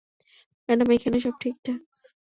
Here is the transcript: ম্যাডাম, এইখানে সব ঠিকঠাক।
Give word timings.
ম্যাডাম, 0.69 0.87
এইখানে 0.91 1.17
সব 1.19 1.35
ঠিকঠাক। 1.39 1.79